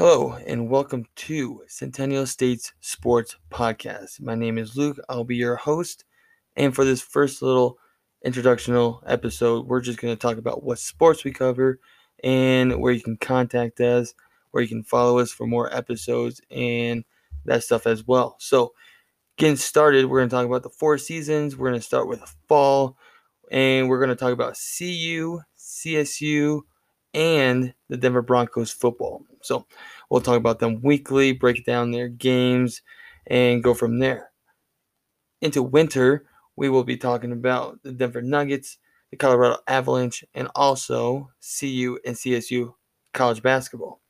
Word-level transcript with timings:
Hello, 0.00 0.32
and 0.46 0.70
welcome 0.70 1.04
to 1.14 1.62
Centennial 1.68 2.24
States 2.24 2.72
Sports 2.80 3.36
Podcast. 3.50 4.18
My 4.18 4.34
name 4.34 4.56
is 4.56 4.74
Luke. 4.74 4.98
I'll 5.10 5.24
be 5.24 5.36
your 5.36 5.56
host. 5.56 6.06
And 6.56 6.74
for 6.74 6.86
this 6.86 7.02
first 7.02 7.42
little 7.42 7.76
introductional 8.24 9.02
episode, 9.06 9.66
we're 9.66 9.82
just 9.82 10.00
going 10.00 10.14
to 10.14 10.18
talk 10.18 10.38
about 10.38 10.62
what 10.62 10.78
sports 10.78 11.22
we 11.22 11.32
cover 11.32 11.80
and 12.24 12.80
where 12.80 12.94
you 12.94 13.02
can 13.02 13.18
contact 13.18 13.78
us, 13.82 14.14
where 14.52 14.62
you 14.62 14.70
can 14.70 14.84
follow 14.84 15.18
us 15.18 15.32
for 15.32 15.46
more 15.46 15.70
episodes 15.70 16.40
and 16.50 17.04
that 17.44 17.62
stuff 17.62 17.86
as 17.86 18.06
well. 18.06 18.36
So, 18.38 18.72
getting 19.36 19.56
started, 19.56 20.06
we're 20.06 20.20
going 20.20 20.30
to 20.30 20.34
talk 20.34 20.46
about 20.46 20.62
the 20.62 20.70
four 20.70 20.96
seasons. 20.96 21.58
We're 21.58 21.68
going 21.68 21.80
to 21.80 21.86
start 21.86 22.08
with 22.08 22.22
fall, 22.48 22.96
and 23.50 23.90
we're 23.90 23.98
going 23.98 24.08
to 24.08 24.16
talk 24.16 24.32
about 24.32 24.54
CU, 24.78 25.40
CSU, 25.58 26.62
and 27.12 27.74
the 27.90 27.98
Denver 27.98 28.22
Broncos 28.22 28.70
football. 28.70 29.26
So 29.42 29.66
we'll 30.08 30.20
talk 30.20 30.36
about 30.36 30.58
them 30.58 30.80
weekly, 30.82 31.32
break 31.32 31.64
down 31.64 31.90
their 31.90 32.08
games, 32.08 32.82
and 33.26 33.62
go 33.62 33.74
from 33.74 33.98
there. 33.98 34.30
Into 35.40 35.62
winter, 35.62 36.26
we 36.56 36.68
will 36.68 36.84
be 36.84 36.96
talking 36.96 37.32
about 37.32 37.82
the 37.82 37.92
Denver 37.92 38.22
Nuggets, 38.22 38.78
the 39.10 39.16
Colorado 39.16 39.58
Avalanche, 39.66 40.24
and 40.34 40.48
also 40.54 41.30
CU 41.40 41.98
and 42.04 42.14
CSU 42.16 42.74
college 43.14 43.42
basketball. 43.42 44.00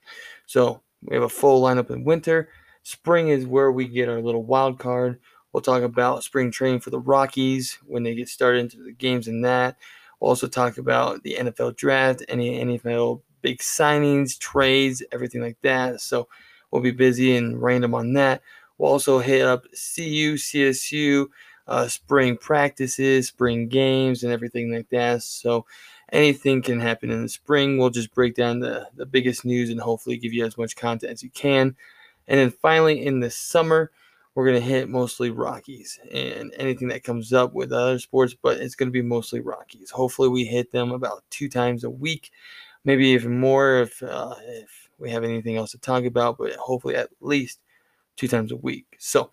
So 0.47 0.83
we 1.03 1.15
have 1.15 1.23
a 1.23 1.29
full 1.29 1.63
lineup 1.63 1.91
in 1.91 2.05
winter. 2.05 2.49
Spring 2.83 3.29
is 3.29 3.47
where 3.47 3.71
we 3.71 3.87
get 3.87 4.09
our 4.09 4.21
little 4.21 4.43
wild 4.43 4.79
card. 4.79 5.21
We'll 5.53 5.63
talk 5.63 5.83
about 5.83 6.25
spring 6.25 6.51
training 6.51 6.81
for 6.81 6.91
the 6.91 7.01
Rockies 7.01 7.79
when 7.87 8.03
they 8.03 8.15
get 8.15 8.29
started 8.29 8.61
into 8.61 8.83
the 8.83 8.93
games 8.93 9.29
and 9.29 9.45
that. 9.45 9.77
We'll 10.21 10.31
also 10.31 10.47
talk 10.47 10.79
about 10.79 11.23
the 11.23 11.37
NFL 11.39 11.77
draft, 11.77 12.25
any 12.29 12.63
NFL 12.65 13.23
big 13.43 13.59
signings, 13.59 14.39
trades, 14.39 15.03
everything 15.13 15.41
like 15.41 15.59
that. 15.63 16.01
So 16.01 16.29
we'll 16.71 16.83
be 16.83 16.91
busy 16.91 17.37
and 17.37 17.61
random 17.61 17.95
on 17.95 18.13
that. 18.15 18.43
We'll 18.79 18.93
also 18.93 19.19
hit 19.19 19.43
up 19.43 19.65
CU, 19.65 20.35
CSU, 20.35 21.27
uh, 21.67 21.89
spring 21.89 22.37
practices, 22.37 23.29
spring 23.29 23.69
games, 23.69 24.25
and 24.25 24.33
everything 24.33 24.73
like 24.73 24.89
that. 24.91 25.23
So 25.23 25.67
anything 26.13 26.63
can 26.63 26.81
happen 26.81 27.11
in 27.11 27.23
the 27.23 27.29
spring. 27.29 27.79
We'll 27.79 27.91
just 27.91 28.15
break 28.15 28.35
down 28.35 28.61
the, 28.61 28.89
the 28.95 29.07
biggest 29.07 29.45
news 29.45 29.71
and 29.71 29.81
hopefully 29.81 30.17
give 30.17 30.33
you 30.33 30.45
as 30.45 30.59
much 30.59 30.77
content 30.77 31.13
as 31.13 31.23
you 31.23 31.31
can. 31.31 31.77
And 32.27 32.39
then 32.39 32.51
finally, 32.51 33.05
in 33.05 33.21
the 33.21 33.31
summer, 33.31 33.91
we're 34.35 34.47
going 34.47 34.61
to 34.61 34.69
hit 34.69 34.89
mostly 34.89 35.31
Rockies 35.31 35.99
and 36.13 36.53
anything 36.57 36.89
that 36.89 37.03
comes 37.03 37.33
up 37.33 37.53
with 37.53 37.73
other 37.73 37.99
sports, 37.99 38.35
but 38.41 38.59
it's 38.59 38.77
going 38.77 38.89
to 38.89 38.93
be 38.93 39.03
mostly 39.03 39.41
Rockies. 39.41 39.91
Hopefully, 39.91 40.29
we 40.29 40.45
hit 40.45 40.71
them 40.71 40.93
about 40.93 41.25
two 41.31 41.49
times 41.49 41.85
a 41.85 41.91
week, 41.91 42.31
maybe 42.85 43.09
even 43.09 43.39
more 43.39 43.81
if 43.81 44.03
uh, 44.03 44.35
if 44.41 44.89
we 44.99 45.11
have 45.11 45.25
anything 45.25 45.57
else 45.57 45.73
to 45.73 45.79
talk 45.79 46.05
about, 46.05 46.39
but 46.39 46.55
hopefully 46.57 46.97
at 46.97 47.11
least 47.21 47.61
two 48.17 48.29
times 48.29 48.53
a 48.53 48.57
week. 48.57 48.87
So 48.99 49.31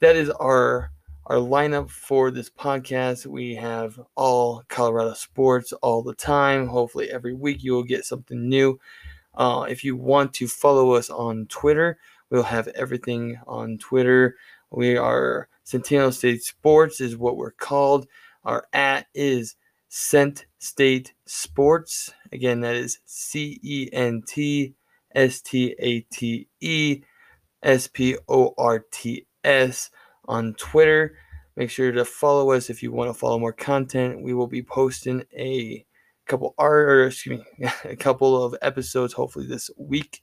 that 0.00 0.16
is 0.16 0.30
our 0.30 0.90
our 1.26 1.36
lineup 1.36 1.90
for 1.90 2.30
this 2.30 2.50
podcast. 2.50 3.26
We 3.26 3.54
have 3.54 4.00
all 4.16 4.64
Colorado 4.68 5.14
sports 5.14 5.72
all 5.74 6.02
the 6.02 6.14
time. 6.14 6.66
Hopefully, 6.66 7.10
every 7.10 7.34
week 7.34 7.62
you 7.62 7.72
will 7.72 7.84
get 7.84 8.04
something 8.04 8.48
new. 8.48 8.80
Uh, 9.34 9.66
if 9.68 9.82
you 9.82 9.96
want 9.96 10.34
to 10.34 10.46
follow 10.46 10.92
us 10.92 11.08
on 11.08 11.46
Twitter, 11.46 11.98
We'll 12.32 12.44
have 12.44 12.68
everything 12.68 13.38
on 13.46 13.76
Twitter. 13.76 14.36
We 14.70 14.96
are 14.96 15.48
Centennial 15.64 16.12
State 16.12 16.42
Sports 16.42 16.98
is 16.98 17.14
what 17.14 17.36
we're 17.36 17.50
called. 17.50 18.06
Our 18.42 18.66
at 18.72 19.06
is 19.12 19.54
Cent 19.94 20.46
State 20.58 21.12
Sports. 21.26 22.14
Again, 22.32 22.60
that 22.60 22.74
is 22.76 23.00
C 23.04 23.60
E 23.62 23.90
N 23.92 24.22
T 24.26 24.74
S 25.14 25.42
T 25.42 25.76
A 25.78 26.00
T 26.10 26.48
E 26.62 27.02
S 27.62 27.88
P 27.88 28.16
O 28.26 28.54
R 28.56 28.86
T 28.90 29.26
S 29.44 29.90
on 30.24 30.54
Twitter. 30.54 31.18
Make 31.56 31.68
sure 31.68 31.92
to 31.92 32.06
follow 32.06 32.52
us 32.52 32.70
if 32.70 32.82
you 32.82 32.90
want 32.90 33.10
to 33.10 33.14
follow 33.14 33.38
more 33.38 33.52
content. 33.52 34.22
We 34.22 34.32
will 34.32 34.46
be 34.46 34.62
posting 34.62 35.24
a 35.36 35.84
couple 36.26 36.54
or 36.56 37.04
excuse 37.08 37.40
me, 37.58 37.68
a 37.84 37.94
couple 37.94 38.42
of 38.42 38.56
episodes 38.62 39.12
hopefully 39.12 39.46
this 39.46 39.70
week. 39.76 40.22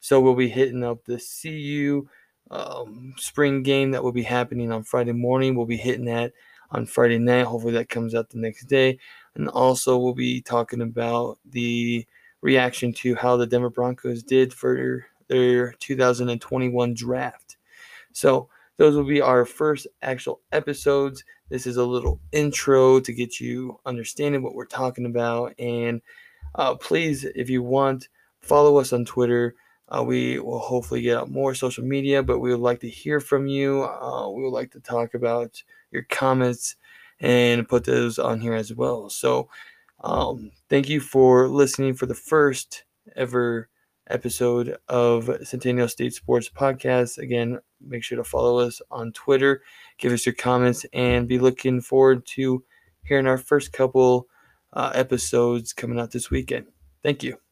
So 0.00 0.20
we'll 0.20 0.34
be 0.34 0.48
hitting 0.48 0.82
up 0.82 1.04
the 1.04 1.22
CU 1.40 2.08
um, 2.50 3.14
spring 3.16 3.62
game 3.62 3.92
that 3.92 4.02
will 4.02 4.10
be 4.10 4.24
happening 4.24 4.72
on 4.72 4.82
Friday 4.82 5.12
morning. 5.12 5.54
We'll 5.54 5.66
be 5.66 5.76
hitting 5.76 6.06
that 6.06 6.32
on 6.70 6.86
Friday 6.86 7.18
night. 7.18 7.46
Hopefully 7.46 7.72
that 7.74 7.88
comes 7.88 8.14
out 8.14 8.30
the 8.30 8.38
next 8.38 8.64
day. 8.64 8.98
And 9.34 9.48
also 9.48 9.96
we'll 9.96 10.14
be 10.14 10.40
talking 10.40 10.80
about 10.80 11.38
the 11.48 12.06
reaction 12.40 12.92
to 12.92 13.14
how 13.14 13.36
the 13.36 13.46
Denver 13.46 13.70
Broncos 13.70 14.22
did 14.22 14.52
for 14.52 15.06
their 15.28 15.72
2021 15.80 16.94
draft. 16.94 17.56
So 18.12 18.48
those 18.76 18.94
will 18.94 19.04
be 19.04 19.20
our 19.20 19.44
first 19.44 19.86
actual 20.02 20.40
episodes. 20.52 21.24
This 21.48 21.66
is 21.66 21.76
a 21.76 21.84
little 21.84 22.20
intro 22.32 23.00
to 23.00 23.12
get 23.12 23.40
you 23.40 23.80
understanding 23.84 24.42
what 24.42 24.54
we're 24.54 24.66
talking 24.66 25.06
about. 25.06 25.54
And 25.58 26.00
uh, 26.54 26.76
please, 26.76 27.24
if 27.24 27.50
you 27.50 27.62
want, 27.62 28.08
follow 28.40 28.78
us 28.78 28.92
on 28.92 29.04
Twitter. 29.04 29.54
Uh, 29.88 30.02
we 30.02 30.38
will 30.38 30.58
hopefully 30.58 31.00
get 31.02 31.16
out 31.16 31.30
more 31.30 31.54
social 31.54 31.84
media, 31.84 32.22
but 32.22 32.40
we 32.40 32.50
would 32.50 32.60
like 32.60 32.80
to 32.80 32.88
hear 32.88 33.20
from 33.20 33.46
you. 33.46 33.84
Uh, 33.84 34.28
we 34.28 34.42
would 34.42 34.52
like 34.52 34.70
to 34.72 34.80
talk 34.80 35.14
about 35.14 35.62
your 35.90 36.02
comments 36.02 36.76
and 37.20 37.68
put 37.68 37.84
those 37.84 38.18
on 38.18 38.40
here 38.40 38.54
as 38.54 38.74
well. 38.74 39.08
So, 39.08 39.48
um, 40.04 40.50
thank 40.68 40.88
you 40.88 41.00
for 41.00 41.48
listening 41.48 41.94
for 41.94 42.06
the 42.06 42.14
first 42.14 42.84
ever 43.16 43.68
episode 44.10 44.76
of 44.88 45.30
Centennial 45.42 45.88
State 45.88 46.14
Sports 46.14 46.48
Podcast. 46.48 47.18
Again, 47.18 47.58
make 47.80 48.04
sure 48.04 48.16
to 48.16 48.24
follow 48.24 48.58
us 48.58 48.80
on 48.90 49.12
Twitter, 49.12 49.62
give 49.98 50.12
us 50.12 50.26
your 50.26 50.34
comments, 50.34 50.86
and 50.92 51.28
be 51.28 51.38
looking 51.38 51.80
forward 51.80 52.26
to 52.26 52.64
hearing 53.04 53.26
our 53.26 53.38
first 53.38 53.72
couple 53.72 54.28
uh, 54.72 54.92
episodes 54.94 55.72
coming 55.72 55.98
out 55.98 56.10
this 56.10 56.30
weekend. 56.30 56.66
Thank 57.02 57.22
you. 57.22 57.47